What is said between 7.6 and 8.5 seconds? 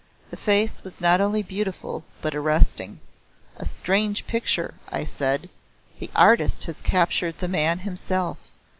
himself.